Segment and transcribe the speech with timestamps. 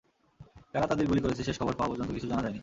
[0.73, 2.59] কারা তাঁদের গুলি করেছে শেষ খবর পাওয়া পর্যন্ত কিছু জানা যায়নি।